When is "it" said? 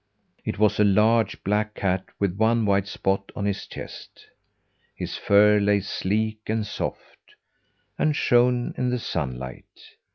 0.43-0.57